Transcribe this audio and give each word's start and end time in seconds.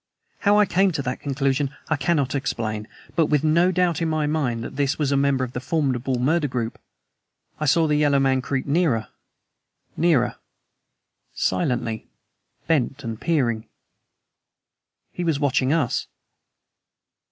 How 0.39 0.57
I 0.57 0.65
came 0.65 0.89
to 0.93 1.03
that 1.03 1.19
conclusion, 1.19 1.75
I 1.87 1.95
cannot 1.95 2.33
explain; 2.33 2.87
but 3.15 3.27
with 3.27 3.43
no 3.43 3.71
doubt 3.71 4.01
in 4.01 4.09
my 4.09 4.25
mind 4.25 4.63
that 4.63 4.75
this 4.75 4.97
was 4.97 5.11
a 5.11 5.15
member 5.15 5.43
of 5.43 5.53
the 5.53 5.59
formidable 5.59 6.17
murder 6.17 6.47
group, 6.47 6.79
I 7.59 7.67
saw 7.67 7.85
the 7.85 7.95
yellow 7.97 8.17
man 8.19 8.41
creep 8.41 8.65
nearer, 8.65 9.09
nearer, 9.95 10.37
silently, 11.35 12.07
bent 12.65 13.03
and 13.03 13.21
peering. 13.21 13.67
He 15.11 15.23
was 15.23 15.39
watching 15.39 15.71
us. 15.71 16.07